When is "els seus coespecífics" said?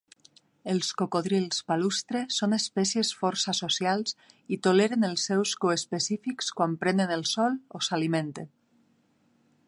5.09-6.49